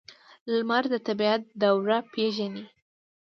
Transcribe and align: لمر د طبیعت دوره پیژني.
لمر 0.53 0.83
د 0.91 0.93
طبیعت 1.07 1.41
دوره 1.61 1.97
پیژني. 2.13 2.63